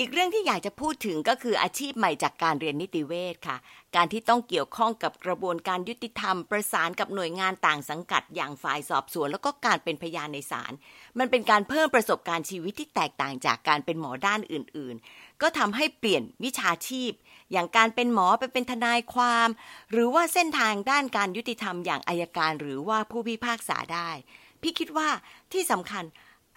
[0.00, 3.56] อีกเรื่องที่อยากจะพูดถึงก็คืออาชีพใหม่จากการเรียนนิติเวชค่ะ
[3.96, 10.72] การที่ต้องเกี่ยวข้องกับกระบวนการยุติธรรม ประสานกับหน่วยงานต่างสังกัดอย่างฝ่ายสอบสวน แล้วก็การเป็นพยานในศาล
[11.18, 17.12] มันเป็นการเพิ่มประสบการณ์ชีวิตที่แตกต่างจากการเป็นหมอด้านอื่น ๆ ก็ทำให้เปลี่ยนวิชาชีพ
[17.52, 19.48] อย่างการเป็นหมอไปเป็นทนายความ
[19.90, 24.10] หรือว่าเส้นทางด้านการยุติธรรมอย่างอายการ หรือว่าผู้พิพากษาได้
[24.62, 25.08] พี่คิดว่า
[25.52, 26.04] ที่สำคัญ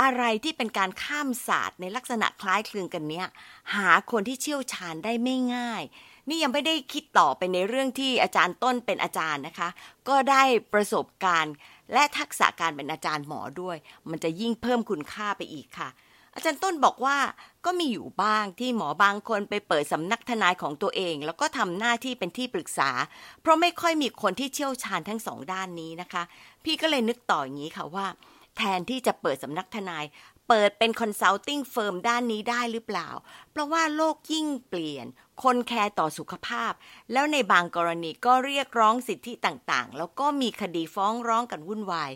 [0.02, 3.28] อะไรที่เป็นการข้ามศาสตร์ในลักษณะคล้ายคลึงกันเนี้ย
[3.76, 5.84] หาคนที่เชี่ยวชาญได้ไม่ง่าย
[6.30, 9.70] นี่ยังไม่ได้คิดต่อไปในเรื่องที่อาจารย์ต้นเป็นอาจารย์นะคะ
[10.10, 11.54] ก็ได้ประสบการณ์
[11.94, 13.78] และทักษะการเป็นอาจารย์หมอด้วย
[14.10, 15.90] มันจะยิ่งเพิ่มคุณค่าไปอีกค่ะ
[16.36, 17.18] อาจารย์ต้นบอกว่า
[17.66, 22.90] ก็มีอยู่บ้างที่หมอบางคนไปเปิดสำนักทนายของตัวเอง แล้วก็ทำหน้าที่เป็นที่ปรึกษา
[23.42, 26.24] เพราะไม่ค่อยมีคนที่เชี่ยวชาญทั้งสองด้านนี้นะคะ
[26.64, 28.08] พี่ก็เลยนึกต่ออย่างนี้ค่ะว่า
[28.58, 30.06] แทนที่จะเปิดสำนักทนาย
[30.48, 33.10] เปิดเป็น consulting firm ด้านนี้ได้หรือเปล่า
[33.52, 35.06] เพราะว่าโลกยิ่งเปลี่ยน
[35.44, 36.72] คนแคร์ต่อสุขภาพ
[37.12, 42.12] แล้วในบางกรณีก็เรียกร้องสิทธิต่างๆ แล้วก็มีคดีฟ้องร้องกันวุ่นวาย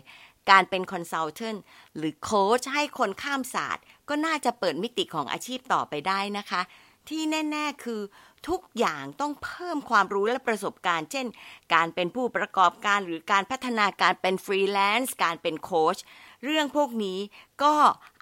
[0.50, 1.56] การเป็น consultant
[1.96, 6.60] หรือโค้ชให้คนข้ามศาสตร์ ก็น่าจะเปิดมิติของอาชีพต่อไปได้นะคะ
[7.08, 8.00] ที่แน่ ๆ คือ
[8.48, 11.26] ทุกอย่างต้องเพิ่มความรู้และประสบการณ์ เช่น
[11.74, 15.98] การเป็นผู้ประกอบการหรือการพัฒนาการเป็นฟรีแลนซ์ การเป็นโค้ช
[16.44, 17.18] เรื่องพวกนี้
[17.62, 17.74] ก็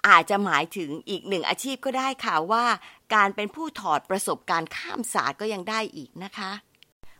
[0.07, 2.65] อาจจะหมายถึงอีกหนึ่งอาชีพก็ได้ค่ะว่า
[3.13, 6.51] การเป็นผู้ถอดประสบการณ์ข้ามศาสตร์ก็ยังได้อีกนะคะ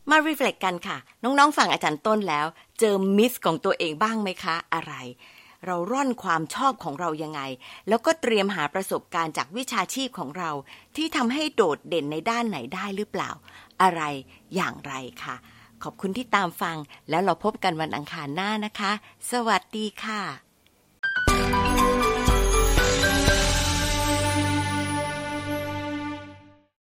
[0.10, 2.46] มารีเฟล็กกันค่ะ น้องๆฟังอาจารย์ต้นแล้ว
[2.80, 4.94] เจอมิสของตัวเองบ้างไหมคะ อะไร
[5.66, 7.42] เราร่อนความชอบของเรายังไง
[7.88, 10.52] แล้วก็เตรียมหาประสบการณ์จากวิชาชีพของเรา
[10.96, 13.32] ที่ทำให้โดดเด่นในด้านไหนได้หรือเปล่า
[13.82, 14.02] อะไร
[14.56, 15.36] อย่างไรค่ะ
[15.84, 16.78] ขอบคุณที่ตามฟัง
[17.10, 18.92] แล้วเราพบกันวันอังคารหน้านะคะ
[19.32, 20.53] สวัสดีค่ะ